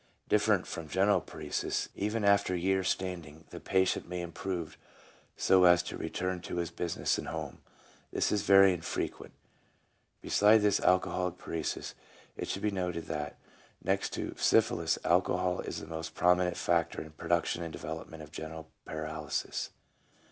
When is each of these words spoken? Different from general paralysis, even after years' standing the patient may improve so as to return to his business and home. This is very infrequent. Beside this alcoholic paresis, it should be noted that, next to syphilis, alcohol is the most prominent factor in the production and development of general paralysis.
Different 0.27 0.65
from 0.65 0.87
general 0.89 1.21
paralysis, 1.21 1.87
even 1.93 2.25
after 2.25 2.55
years' 2.55 2.89
standing 2.89 3.45
the 3.51 3.59
patient 3.59 4.09
may 4.09 4.21
improve 4.21 4.75
so 5.37 5.65
as 5.65 5.83
to 5.83 5.95
return 5.95 6.41
to 6.41 6.55
his 6.55 6.71
business 6.71 7.19
and 7.19 7.27
home. 7.27 7.59
This 8.11 8.31
is 8.31 8.41
very 8.41 8.73
infrequent. 8.73 9.31
Beside 10.19 10.61
this 10.61 10.79
alcoholic 10.79 11.37
paresis, 11.37 11.93
it 12.35 12.47
should 12.47 12.63
be 12.63 12.71
noted 12.71 13.05
that, 13.09 13.37
next 13.83 14.11
to 14.13 14.33
syphilis, 14.37 14.97
alcohol 15.05 15.59
is 15.59 15.81
the 15.81 15.85
most 15.85 16.15
prominent 16.15 16.57
factor 16.57 16.97
in 17.01 17.09
the 17.09 17.13
production 17.13 17.61
and 17.61 17.71
development 17.71 18.23
of 18.23 18.31
general 18.31 18.71
paralysis. 18.85 19.69